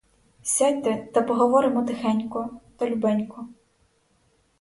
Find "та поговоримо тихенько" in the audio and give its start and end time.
1.13-2.49